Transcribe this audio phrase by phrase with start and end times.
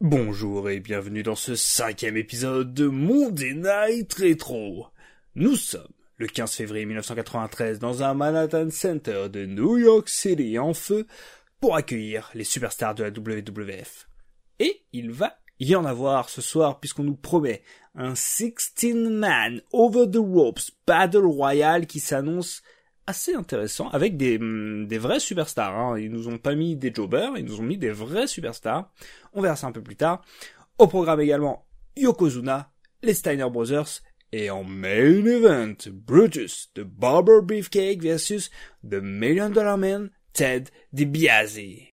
[0.00, 4.86] Bonjour et bienvenue dans ce cinquième épisode de Monday Night Retro.
[5.34, 10.72] Nous sommes le 15 février 1993 dans un Manhattan Center de New York City en
[10.72, 11.08] feu
[11.60, 14.08] pour accueillir les superstars de la WWF.
[14.60, 17.64] Et il va y en avoir ce soir puisqu'on nous promet
[17.96, 22.62] un 16-man over the ropes battle royal qui s'annonce
[23.08, 25.74] assez intéressant avec des, mm, des vrais superstars.
[25.74, 25.98] Hein.
[25.98, 28.92] Ils nous ont pas mis des jobbers, ils nous ont mis des vrais superstars.
[29.32, 30.22] On verra ça un peu plus tard.
[30.76, 32.70] Au programme également Yokozuna,
[33.02, 38.50] les Steiner Brothers et en main event Brutus, The Barber Beefcake versus
[38.88, 41.88] The Million Dollar Man, Ted DiBiase.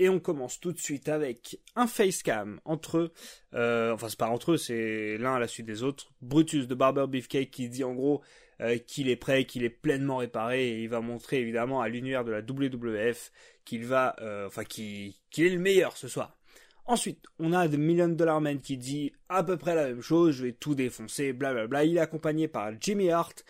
[0.00, 3.12] Et on commence tout de suite avec un facecam entre eux,
[3.52, 6.10] euh, enfin c'est pas entre eux, c'est l'un à la suite des autres.
[6.22, 8.22] Brutus de Barber Beefcake qui dit en gros
[8.62, 12.24] euh, qu'il est prêt, qu'il est pleinement réparé et il va montrer évidemment à l'univers
[12.24, 13.30] de la WWF
[13.66, 16.38] qu'il va, euh, enfin qu'il est le meilleur ce soir.
[16.86, 20.34] Ensuite, on a The Million Dollar Man qui dit à peu près la même chose,
[20.34, 21.84] je vais tout défoncer, blablabla.
[21.84, 23.44] Il est accompagné par Jimmy Hart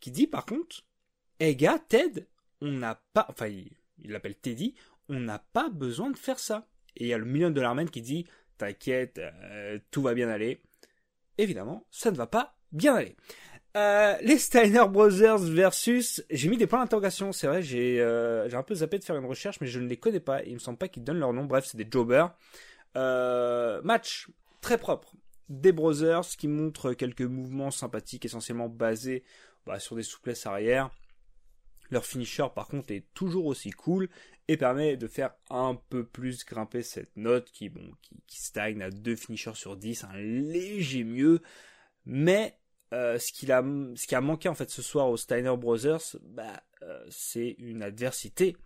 [0.00, 0.82] qui dit par contre,
[1.40, 2.26] hey gars, Ted,
[2.60, 4.74] on n'a pas, enfin il l'appelle Teddy,
[5.08, 6.66] on n'a pas besoin de faire ça.
[6.96, 8.26] Et il y a le million de l'armène qui dit,
[8.58, 10.62] t'inquiète, euh, tout va bien aller.
[11.38, 13.16] Évidemment, ça ne va pas bien aller.
[13.76, 18.56] Euh, les Steiner Brothers versus, j'ai mis des points d'interrogation, c'est vrai, j'ai euh, j'ai
[18.56, 20.44] un peu zappé de faire une recherche, mais je ne les connais pas.
[20.44, 21.44] Il me semble pas qu'ils donnent leur nom.
[21.44, 22.36] Bref, c'est des jobbers.
[22.94, 24.28] match
[24.60, 25.14] très propre.
[25.48, 29.24] Des Brothers qui montrent quelques mouvements sympathiques, essentiellement basés
[29.66, 30.90] bah, sur des souplesses arrière.
[31.94, 34.08] Leur finisher, par contre, est toujours aussi cool
[34.48, 37.88] et permet de faire un peu plus grimper cette note qui, bon,
[38.26, 41.40] qui, stagne à deux finishers sur 10, un léger mieux.
[42.04, 42.58] Mais
[42.92, 43.62] euh, ce, qu'il a,
[43.94, 47.84] ce qui a manqué en fait ce soir aux Steiner Brothers, bah, euh, c'est une
[47.84, 48.56] adversité.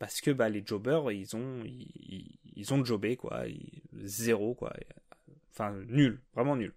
[0.00, 3.44] Parce que bah, les jobbers, ils ont, ils, ils ont jobé, quoi.
[3.92, 4.74] zéro, quoi.
[5.52, 6.74] Enfin, nul, vraiment nul.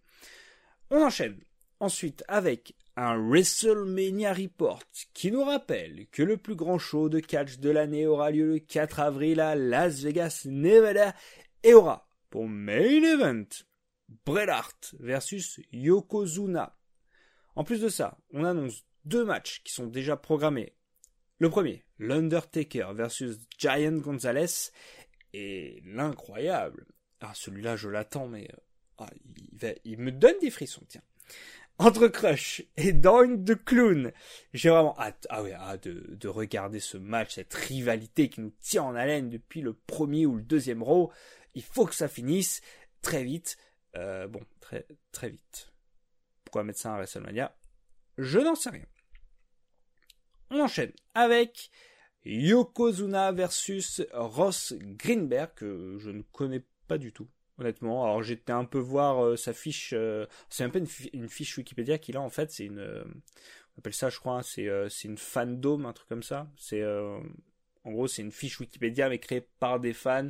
[0.92, 1.40] On enchaîne
[1.80, 4.84] ensuite avec un WrestleMania Report
[5.16, 8.60] qui nous rappelle que le plus grand show de catch de l'année aura lieu le
[8.60, 11.16] 4 avril à Las Vegas, Nevada
[11.64, 13.48] et aura pour main event
[14.24, 16.78] Bret Hart versus Yokozuna.
[17.56, 20.76] En plus de ça, on annonce deux matchs qui sont déjà programmés.
[21.40, 24.70] Le premier, l'Undertaker versus Giant Gonzalez
[25.34, 26.86] et l'incroyable.
[27.20, 28.48] Ah, celui-là, je l'attends, mais
[29.00, 31.02] ah, il, il me donne des frissons, tiens
[31.82, 34.12] entre Crush et Doing the Clown.
[34.54, 38.96] J'ai vraiment hâte, ah de, de, regarder ce match, cette rivalité qui nous tient en
[38.96, 41.12] haleine depuis le premier ou le deuxième row.
[41.56, 42.62] Il faut que ça finisse
[43.02, 43.58] très vite.
[43.96, 45.72] Euh, bon, très, très vite.
[46.46, 47.56] Pourquoi mettre ça à WrestleMania?
[48.18, 48.86] Je n'en sais rien.
[50.52, 51.72] On enchaîne avec
[52.26, 58.04] Yokozuna versus Ross Greenberg, que je ne connais pas du tout honnêtement.
[58.04, 61.98] Alors j'étais un peu voir euh, sa fiche, euh, c'est un peu une, fiche Wikipédia
[61.98, 63.04] qu'il a en fait, c'est une, euh,
[63.76, 66.48] on appelle ça je crois, hein, c'est une fandom, un truc comme ça.
[66.58, 66.84] C'est
[67.84, 70.30] en gros c'est une fiche Wikipédia mais créée par des fans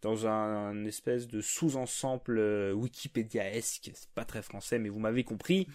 [0.00, 2.38] dans un, espèce de sous-ensemble
[2.72, 3.90] Wikipédia-esque.
[3.94, 5.68] C'est pas très français mais vous m'avez compris.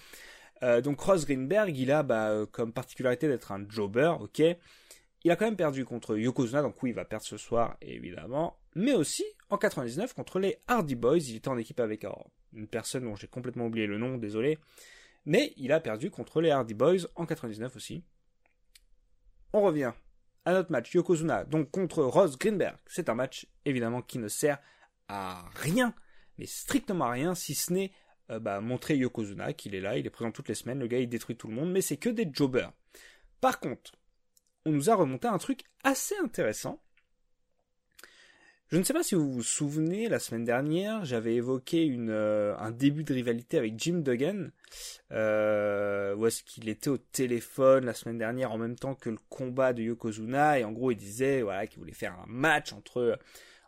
[0.83, 4.41] donc Ross Greenberg, il a bah, comme particularité d'être un jobber, ok.
[5.23, 8.57] Il a quand même perdu contre Yokozuna, donc oui, il va perdre ce soir, évidemment.
[8.75, 12.06] Mais aussi, en 99, contre les Hardy Boys, il était en équipe avec
[12.53, 14.59] une personne dont j'ai complètement oublié le nom, désolé.
[15.25, 18.03] Mais il a perdu contre les Hardy Boys en 99 aussi.
[19.53, 19.94] On revient
[20.45, 22.75] à notre match Yokozuna, donc contre Ross Greenberg.
[22.88, 24.59] C'est un match, évidemment, qui ne sert
[25.07, 25.94] à rien,
[26.38, 27.91] mais strictement à rien, si ce n'est
[28.29, 31.00] euh, bah, montrer Yokozuna qu'il est là, il est présent toutes les semaines, le gars
[31.00, 32.73] il détruit tout le monde, mais c'est que des jobbers.
[33.39, 33.94] Par contre,
[34.66, 36.81] on nous a remonté un truc assez intéressant.
[38.74, 42.71] Je ne sais pas si vous vous souvenez, la semaine dernière, j'avais évoqué euh, un
[42.71, 44.48] début de rivalité avec Jim Duggan,
[45.12, 49.19] euh, où est-ce qu'il était au téléphone la semaine dernière en même temps que le
[49.30, 53.19] combat de Yokozuna, et en gros il disait voilà qu'il voulait faire un match entre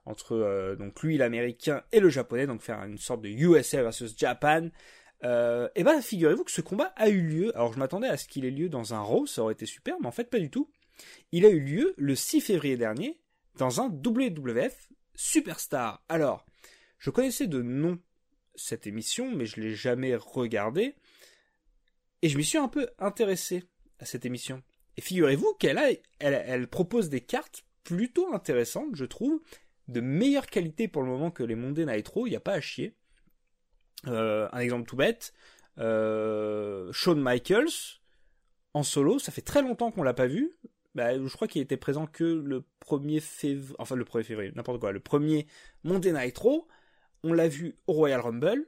[0.06, 4.18] entre euh, donc lui l'américain et le japonais, donc faire une sorte de USA versus
[4.18, 4.70] Japan.
[5.24, 7.56] Euh, et bah figurez-vous que ce combat a eu lieu.
[7.56, 9.98] Alors je m'attendais à ce qu'il ait lieu dans un Raw, ça aurait été super,
[10.00, 10.70] mais en fait pas du tout.
[11.32, 13.20] Il a eu lieu le 6 février dernier
[13.58, 16.04] dans un WWF Superstar.
[16.10, 16.46] Alors,
[17.00, 18.00] je connaissais de nom
[18.56, 20.96] cette émission, mais je l'ai jamais regardée.
[22.22, 23.64] Et je m'y suis un peu intéressé
[24.00, 24.64] à cette émission.
[24.98, 29.42] Et figurez-vous qu'elle propose des cartes plutôt intéressantes, je trouve,
[29.88, 32.62] de meilleure qualité pour le moment que les Monday Nitro, il n'y a pas à
[32.62, 32.96] chier.
[34.08, 35.34] Euh, un exemple tout bête,
[35.78, 38.00] euh, Shawn Michaels
[38.74, 40.58] en solo, ça fait très longtemps qu'on l'a pas vu.
[40.96, 44.80] Bah, je crois qu'il était présent que le 1er février, enfin le 1er février, n'importe
[44.80, 45.46] quoi, le 1er
[45.84, 46.68] Monday Nitro.
[47.24, 48.66] On l'a vu au Royal Rumble.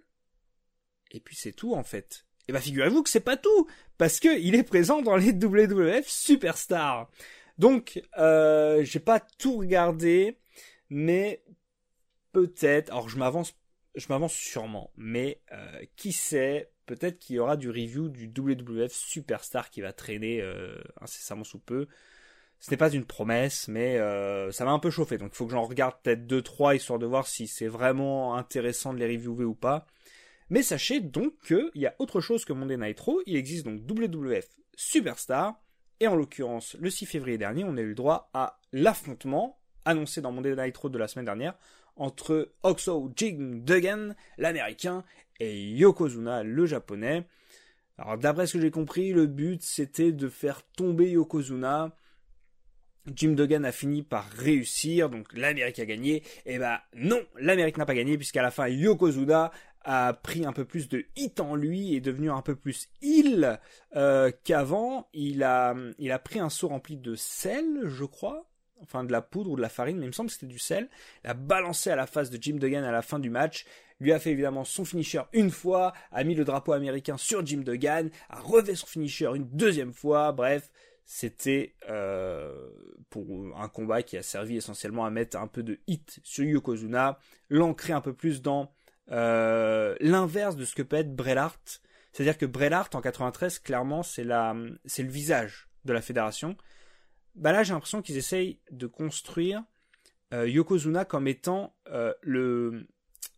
[1.12, 2.26] Et puis c'est tout en fait.
[2.50, 6.08] Et bah figurez-vous que c'est pas tout, parce que il est présent dans les WWF
[6.08, 7.10] Superstars.
[7.58, 10.38] Donc euh, j'ai pas tout regardé,
[10.90, 11.44] mais
[12.34, 12.92] peut-être.
[12.92, 13.56] Alors je m'avance,
[13.96, 18.94] je m'avance sûrement, mais euh, qui sait Peut-être qu'il y aura du review du WWF
[18.94, 21.88] Superstar qui va traîner euh, incessamment sous peu.
[22.60, 25.18] Ce n'est pas une promesse, mais euh, ça m'a un peu chauffé.
[25.18, 28.94] Donc il faut que j'en regarde peut-être 2-3 histoire de voir si c'est vraiment intéressant
[28.94, 29.86] de les reviewer ou pas.
[30.50, 33.22] Mais sachez donc qu'il y a autre chose que Monday Nitro.
[33.26, 35.62] Il existe donc WWF Superstar.
[36.00, 40.22] Et en l'occurrence, le 6 février dernier, on a eu le droit à l'affrontement annoncé
[40.22, 41.56] dans Monday Nitro de la semaine dernière
[41.96, 45.04] entre Oxo Jing Duggan, l'américain,
[45.40, 47.26] et Yokozuna, le japonais.
[47.98, 51.96] Alors d'après ce que j'ai compris, le but c'était de faire tomber Yokozuna.
[53.16, 56.18] Jim Duggan a fini par réussir, donc l'Amérique a gagné.
[56.46, 59.52] Et eh ben, non, l'Amérique n'a pas gagné puisqu'à la fin Yokozuna
[59.84, 62.90] a pris un peu plus de hit en lui et est devenu un peu plus
[63.02, 63.60] il
[63.96, 65.08] euh, qu'avant.
[65.14, 68.50] Il a, il a pris un seau rempli de sel, je crois,
[68.82, 70.60] enfin de la poudre ou de la farine, mais il me semble que c'était du
[70.60, 70.90] sel.
[71.24, 73.66] Il a balancé à la face de Jim Duggan à la fin du match
[74.00, 77.62] lui a fait évidemment son finisher une fois, a mis le drapeau américain sur Jim
[77.66, 80.70] Duggan, a refait son finisher une deuxième fois, bref,
[81.10, 82.70] c'était euh,
[83.10, 83.26] pour
[83.58, 87.18] un combat qui a servi essentiellement à mettre un peu de hit sur Yokozuna,
[87.50, 88.74] l'ancrer un peu plus dans
[89.12, 91.38] euh, l'inverse de ce que peut être Bret
[92.12, 96.58] C'est-à-dire que Bret en 93, clairement, c'est la, c'est le visage de la fédération.
[97.36, 99.64] Bah là, j'ai l'impression qu'ils essayent de construire
[100.34, 101.74] euh, Yokozuna comme étant
[102.22, 102.86] le,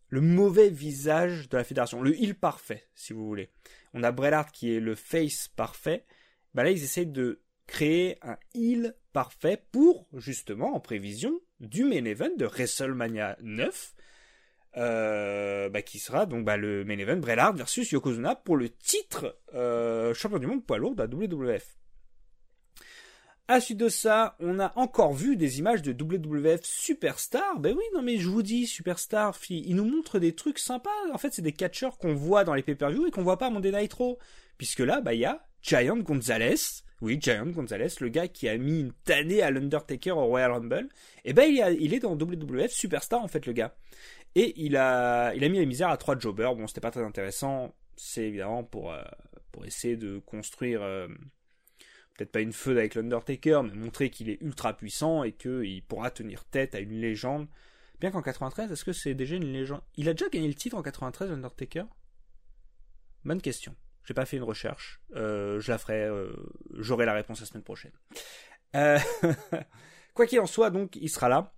[0.07, 3.51] le mauvais visage de la fédération, le heel parfait, si vous voulez.
[3.93, 6.07] On a Bret qui est le face parfait.
[6.55, 12.03] Bah là, ils essayent de créer un heel parfait pour, justement, en prévision du main
[12.05, 13.93] event de WrestleMania 9,
[14.77, 19.39] euh, bah, qui sera donc bah, le main event Bret versus Yokozuna pour le titre
[19.53, 21.77] euh, champion du monde poids lourd de la WWF.
[23.47, 27.59] À suite de ça, on a encore vu des images de WWF Superstar.
[27.59, 30.89] Ben oui, non mais je vous dis, Superstar, il nous montre des trucs sympas.
[31.11, 33.49] En fait, c'est des catcheurs qu'on voit dans les pay-per-view et qu'on voit pas à
[33.49, 34.19] Monday Nitro.
[34.57, 36.83] Puisque là, bah il y a Giant Gonzalez.
[37.01, 40.89] Oui, Giant Gonzalez, le gars qui a mis une tannée à l'Undertaker au Royal Rumble.
[41.23, 43.73] Et ben il, est dans WWF Superstar en fait le gars.
[44.35, 46.55] Et il a, il a mis la misère à trois jobbers.
[46.55, 47.73] Bon, c'était pas très intéressant.
[47.95, 49.01] C'est évidemment pour, euh,
[49.51, 50.81] pour essayer de construire...
[50.81, 51.07] Euh,
[52.17, 56.11] peut-être pas une feud avec l'Undertaker, mais montrer qu'il est ultra puissant et qu'il pourra
[56.11, 57.47] tenir tête à une légende.
[58.01, 59.81] Bien qu'en 93, est-ce que c'est déjà une légende?
[59.95, 61.85] Il a déjà gagné le titre en 93, l'Undertaker?
[63.23, 63.73] Bonne question.
[64.05, 65.01] J'ai pas fait une recherche.
[65.15, 66.03] Euh, je la ferai.
[66.03, 66.33] Euh,
[66.73, 67.91] j'aurai la réponse la semaine prochaine.
[68.75, 68.99] Euh,
[70.13, 71.53] quoi qu'il en soit, donc, il sera là.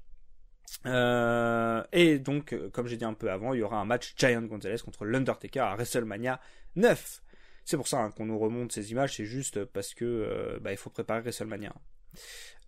[1.94, 4.80] et donc, comme j'ai dit un peu avant, il y aura un match Giant Gonzalez
[4.84, 6.40] contre l'Undertaker à WrestleMania
[6.76, 7.22] 9.
[7.64, 10.78] C'est pour ça hein, qu'on nous remonte ces images, c'est juste parce que bah, il
[10.78, 11.74] faut préparer WrestleMania.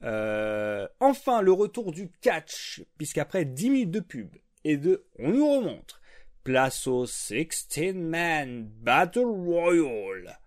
[0.01, 5.99] Enfin, le retour du catch, puisqu'après 10 minutes de pub et de on nous remonte,
[6.43, 10.39] place au 16-man Battle Royal.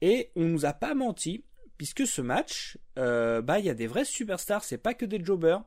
[0.00, 1.44] Et on nous a pas menti,
[1.76, 5.22] puisque ce match, euh, bah il y a des vrais superstars, c'est pas que des
[5.24, 5.62] jobbers.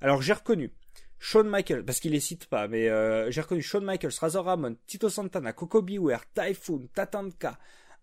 [0.00, 0.72] Alors j'ai reconnu
[1.18, 4.76] Shawn Michaels, parce qu'il les cite pas, mais euh, j'ai reconnu Shawn Michaels, Razor Ramon,
[4.86, 7.58] Tito Santana, Coco Beware, Typhoon, Tatanka,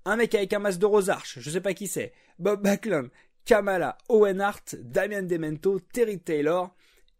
[0.05, 3.09] un mec avec un masque de Rosarch, je sais pas qui c'est, Bob Backlund,
[3.43, 6.75] Kamala, Owen Hart, Damien Demento, Terry Taylor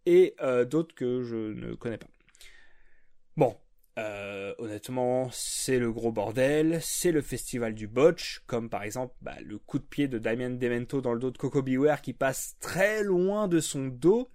[0.06, 2.08] et euh, d'autres que je ne connais pas.
[3.36, 3.56] Bon,
[3.98, 9.36] euh, honnêtement, c'est le gros bordel, c'est le festival du botch, comme par exemple bah,
[9.44, 12.56] le coup de pied de Damien Demento dans le dos de Coco Beware qui passe
[12.60, 14.30] très loin de son dos.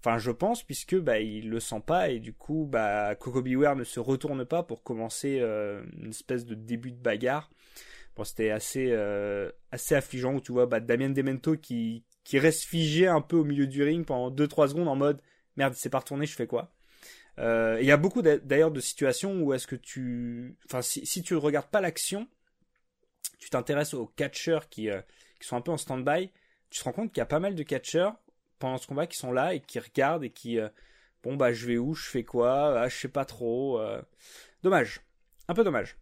[0.00, 3.76] Enfin, je pense, puisque bah, il le sent pas et du coup, bah, Coco Beware
[3.76, 7.50] ne se retourne pas pour commencer euh, une espèce de début de bagarre.
[8.16, 12.64] Bon, c'était assez, euh, assez affligeant où tu vois bah, Damien Demento qui, qui reste
[12.64, 15.20] figé un peu au milieu du ring pendant 2-3 secondes en mode
[15.56, 16.72] merde, c'est pas retourné, je fais quoi?
[17.38, 20.56] Il y a beaucoup d'ailleurs de situations où est-ce que tu.
[20.66, 22.28] Enfin, si, si tu regardes pas l'action,
[23.38, 24.88] tu t'intéresses aux catcheurs qui,
[25.40, 26.30] qui sont un peu en stand-by,
[26.70, 28.16] tu te rends compte qu'il y a pas mal de catcheurs
[28.58, 30.68] pendant ce combat qui sont là et qui regardent et qui euh,
[31.22, 33.78] bon bah je vais où, je fais quoi, ah, je sais pas trop.
[33.78, 34.00] Euh.
[34.62, 35.00] Dommage,
[35.48, 35.96] un peu dommage.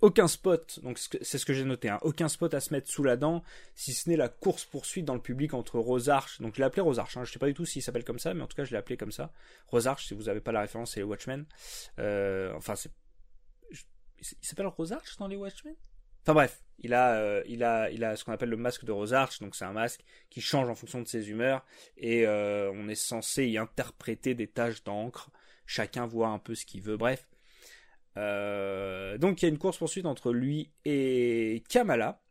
[0.00, 3.02] Aucun spot, donc c'est ce que j'ai noté, hein, aucun spot à se mettre sous
[3.02, 3.42] la dent,
[3.74, 7.16] si ce n'est la course-poursuite dans le public entre Rosarch, donc je l'ai appelé Rosarch,
[7.16, 8.72] hein, je sais pas du tout s'il s'appelle comme ça, mais en tout cas je
[8.72, 9.32] l'ai appelé comme ça.
[9.68, 11.46] Rosarch, si vous n'avez pas la référence, c'est les Watchmen.
[11.98, 12.90] Euh, enfin, c'est...
[14.18, 15.74] Il s'appelle Rosarch dans les Watchmen?
[16.22, 18.92] Enfin bref, il a, euh, il a, il a ce qu'on appelle le masque de
[18.92, 21.64] Rosarch, donc c'est un masque qui change en fonction de ses humeurs,
[21.96, 25.30] et euh, on est censé y interpréter des taches d'encre,
[25.66, 27.28] chacun voit un peu ce qu'il veut, bref.
[28.16, 32.22] Euh, donc il y a une course poursuite entre lui et Kamala.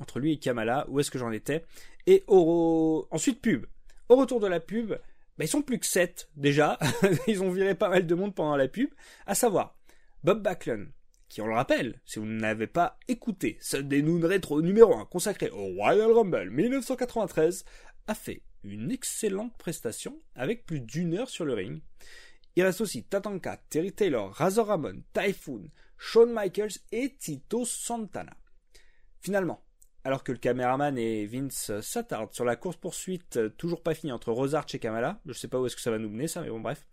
[0.00, 1.64] Entre lui et Kamala, où est-ce que j'en étais?
[2.06, 3.66] Et ensuite pub.
[4.08, 6.78] Au retour de la pub, bah, ils sont plus que 7 déjà.
[7.26, 8.90] ils ont viré pas mal de monde pendant la pub.
[9.26, 9.78] À savoir,
[10.24, 10.90] Bob Backlund,
[11.28, 15.48] qui on le rappelle, si vous n'avez pas écouté Sunday Noon Retro numéro 1 consacré
[15.50, 17.64] au Royal Rumble 1993,
[18.06, 21.80] a fait une excellente prestation avec plus d'une heure sur le ring.
[22.56, 28.36] Il reste aussi Tatanka, Terry Taylor, Razor Ramon, Typhoon, Shawn Michaels et Tito Santana.
[29.20, 29.62] Finalement,
[30.04, 34.32] alors que le caméraman et Vince s'attardent sur la course-poursuite euh, toujours pas finie entre
[34.32, 36.48] Rosarch et Kamala, je sais pas où est-ce que ça va nous mener ça, mais
[36.48, 36.86] bon bref,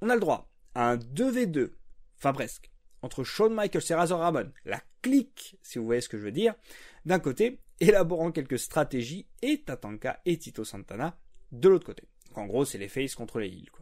[0.00, 1.72] on a le droit à un 2v2,
[2.18, 2.70] enfin presque,
[3.02, 6.32] entre Shawn Michaels et Razor Ramon, la clique, si vous voyez ce que je veux
[6.32, 6.54] dire,
[7.04, 11.18] d'un côté, élaborant quelques stratégies, et Tatanka et Tito Santana
[11.50, 12.04] de l'autre côté.
[12.34, 13.81] En gros, c'est les faces contre les heels, quoi.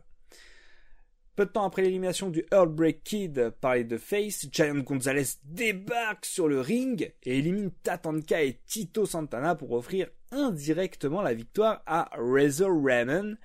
[1.40, 6.26] Peu de temps après l'élimination du Earthbreak Kid par les deux Face, Giant Gonzalez débarque
[6.26, 12.10] sur le ring et élimine Tatanka et Tito Santana pour offrir indirectement la victoire à
[12.12, 13.38] Razor Ramon.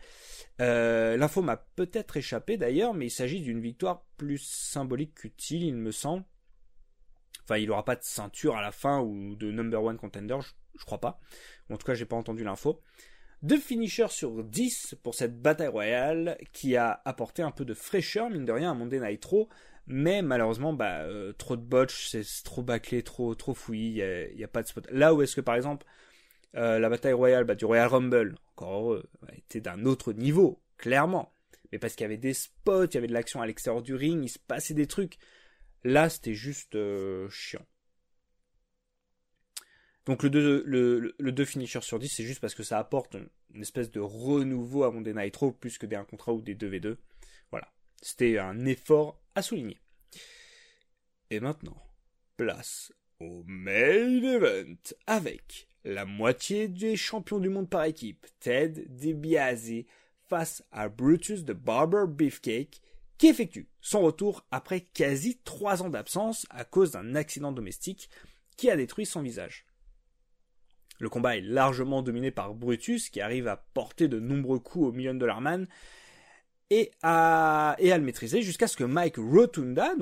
[0.60, 5.76] Euh, l'info m'a peut-être échappé d'ailleurs, mais il s'agit d'une victoire plus symbolique qu'utile, il
[5.76, 6.26] me semble.
[7.46, 10.50] Enfin, il n'aura pas de ceinture à la fin ou de number one contender, je,
[10.78, 11.18] je crois pas.
[11.70, 12.82] En tout cas, j'ai pas entendu l'info.
[13.46, 18.32] Deux finishers sur 10 pour cette bataille royale qui a apporté un peu de fraîcheur,
[18.32, 19.50] mine de rien, à Monday Nitro.
[19.86, 24.44] Mais malheureusement, bah, euh, trop de botch, c'est trop bâclé, trop, trop fouillis, il n'y
[24.44, 24.88] a, pas de spot.
[24.90, 25.86] Là où est-ce que par exemple,
[26.56, 29.04] euh, la bataille royale bah, du Royal Rumble, encore heureux,
[29.38, 31.32] était d'un autre niveau, clairement.
[31.72, 33.94] Mais parce qu'il y avait des spots, il y avait de l'action à l'extérieur du
[33.94, 35.20] ring, il se passait des trucs.
[35.84, 37.68] Là, c'était juste euh, chiant.
[40.06, 43.16] Donc le 2 le, le finisher sur 10, c'est juste parce que ça apporte
[43.54, 46.98] une, espèce de renouveau à Monday Nitro plus que des 1 contre ou des 2v2.
[47.52, 47.72] Voilà.
[48.02, 49.80] C'était un effort à souligner.
[51.32, 51.82] Et maintenant,
[52.38, 54.76] place au main event
[55.08, 59.86] avec la moitié des champions du monde par équipe, Ted DiBiase,
[60.28, 62.82] face à Brutus de Barber Beefcake,
[63.18, 68.10] qui effectue son retour après quasi 3 ans d'absence à cause d'un accident domestique
[68.58, 69.66] qui a détruit son visage.
[71.00, 74.92] Le combat est largement dominé par Brutus, qui arrive à porter de nombreux coups au
[74.92, 75.68] Million Dollar Man,
[76.70, 79.94] et à, le maîtriser jusqu'à ce que Mike Rotunda,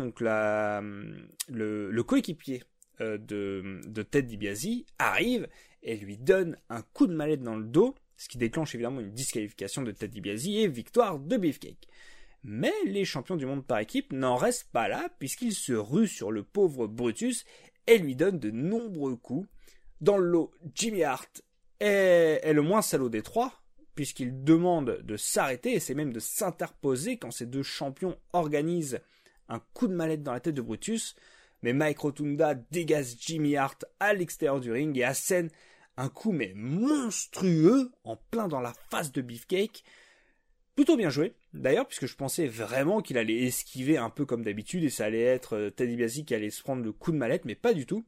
[1.49, 2.63] le, coéquipier
[3.01, 5.47] euh, de, de Ted DiBiase, arrive
[5.81, 9.11] et lui donne un coup de mallette dans le dos, ce qui déclenche évidemment une
[9.11, 11.87] disqualification de Ted DiBiase et victoire de Beefcake.
[12.43, 16.31] Mais les champions du monde par équipe n'en restent pas là, puisqu'ils se ruent sur
[16.31, 17.45] le pauvre Brutus
[17.87, 19.47] et lui donnent de nombreux coups,
[20.01, 21.41] dans le lot, Jimmy Hart
[21.79, 23.63] est, le moins salaud des trois,
[23.95, 28.99] puisqu'il demande de s'arrêter, et c'est même de s'interposer quand ces deux champions organisent
[29.49, 31.15] un coup de mallette dans la tête de Brutus.
[31.61, 35.49] Mais Mike Rotunda dégage Jimmy Hart à l'extérieur du ring et assène
[35.95, 39.83] un coup mais monstrueux en plein dans la face de Beefcake.
[40.75, 44.83] Plutôt bien joué, d'ailleurs, puisque je pensais vraiment qu'il allait esquiver un peu comme d'habitude
[44.83, 47.45] et ça allait être euh, Teddy Biasi qui allait se prendre le coup de mallette,
[47.45, 48.03] mais pas du tout.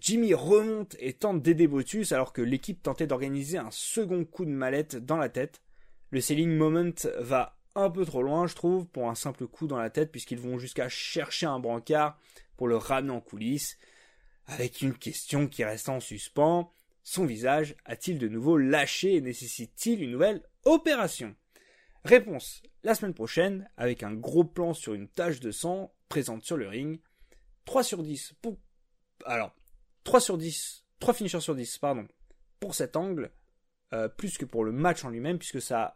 [0.00, 4.50] Jimmy remonte et tente d'aider Brutus alors que l'équipe tentait d'organiser un second coup de
[4.50, 5.62] mallette dans la tête.
[6.10, 9.78] Le selling moment va un peu trop loin, je trouve, pour un simple coup dans
[9.78, 12.18] la tête, puisqu'ils vont jusqu'à chercher un brancard
[12.56, 13.78] pour le ramener en coulisses,
[14.46, 16.72] avec une question qui reste en suspens.
[17.04, 21.34] Son visage a-t-il de nouveau lâché et nécessite-t-il une nouvelle opération?
[22.04, 26.56] Réponse la semaine prochaine, avec un gros plan sur une tache de sang présente sur
[26.56, 27.00] le ring.
[27.64, 28.58] 3 sur 10 pour...
[29.24, 29.54] Alors,
[30.08, 32.08] 3 sur 10, 3 finishers sur 10, pardon,
[32.60, 33.30] pour cet angle,
[33.92, 35.92] euh, plus que pour le match en lui-même, puisque ça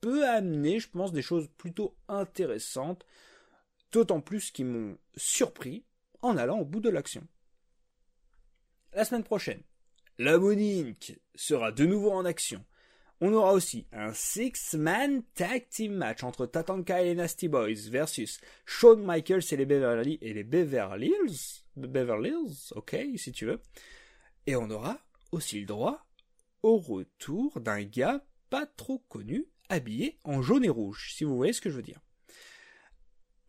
[0.00, 3.04] peut amener, je pense, des choses plutôt intéressantes,
[3.90, 5.84] d'autant plus qu'ils m'ont surpris
[6.22, 7.26] en allant au bout de l'action.
[8.92, 9.64] La semaine prochaine,
[10.18, 12.64] la Monink sera de nouveau en action.
[13.20, 18.40] On aura aussi un six-man tag team match entre Tatanka et les Nasty Boys versus
[18.64, 21.65] Shawn Michaels et les Beverly et les Beverly Hills.
[21.76, 23.60] Beverly Hills, ok, si tu veux.
[24.46, 24.98] Et on aura
[25.32, 26.06] aussi le droit
[26.62, 31.52] au retour d'un gars pas trop connu, habillé en jaune et rouge, si vous voyez
[31.52, 32.00] ce que je veux dire.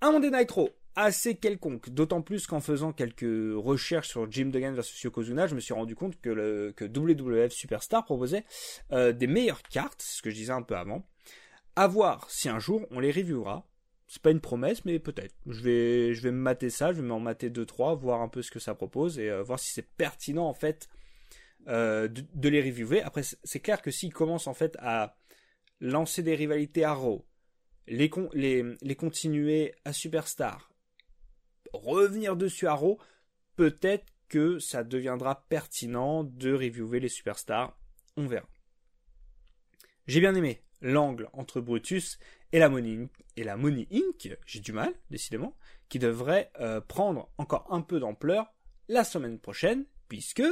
[0.01, 1.89] Un Monday Nitro assez quelconque.
[1.89, 5.95] D'autant plus qu'en faisant quelques recherches sur Jim Duggan versus Yokozuna, je me suis rendu
[5.95, 8.43] compte que, le, WWF Superstar proposait
[8.91, 11.07] euh, des meilleures cartes, ce que je disais un peu avant.
[11.75, 13.67] À voir si un jour on les reviewera.
[14.07, 15.35] C'est pas une promesse, mais peut-être.
[15.45, 18.59] Je vais, me mater ça, je vais m'en mater 2-3, voir un peu ce que
[18.59, 20.87] ça propose et euh, voir si c'est pertinent en fait
[21.67, 23.01] euh, de, les reviewer.
[23.01, 25.17] Après, c'est clair que s'ils commencent en fait à
[25.81, 27.25] lancer des rivalités à Raw,
[27.87, 30.71] les, les, les continuer à Superstar,
[31.73, 32.97] revenir dessus à Raw,
[33.57, 37.77] peut-être que ça deviendra pertinent de reviewer les superstars.
[38.15, 38.47] On verra.
[40.07, 42.19] J'ai bien aimé l'angle entre Brutus
[42.51, 44.37] et la Money, et la Money Inc.
[44.45, 45.55] J'ai du mal, décidément,
[45.89, 48.53] qui devrait euh, prendre encore un peu d'ampleur
[48.87, 50.43] la semaine prochaine, puisque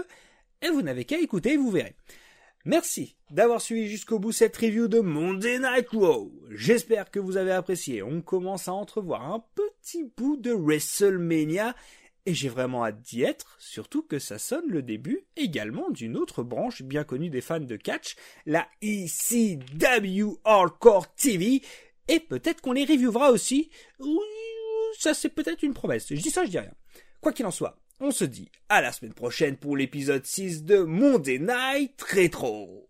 [0.62, 1.96] et vous n'avez qu'à écouter, vous verrez.
[2.64, 6.32] Merci d'avoir suivi jusqu'au bout cette review de Monday Night Raw.
[6.50, 8.02] J'espère que vous avez apprécié.
[8.02, 11.76] On commence à entrevoir un petit bout de WrestleMania
[12.26, 16.42] et j'ai vraiment hâte d'y être, surtout que ça sonne le début également d'une autre
[16.42, 18.16] branche bien connue des fans de catch,
[18.48, 21.62] la ECW Hardcore TV,
[22.08, 23.70] et peut-être qu'on les reviewera aussi.
[25.00, 26.08] Ça c'est peut-être une promesse.
[26.10, 26.74] Je dis ça, je dis rien.
[27.22, 30.80] Quoi qu'il en soit, on se dit à la semaine prochaine pour l'épisode 6 de
[30.80, 32.88] Monday Night Retro.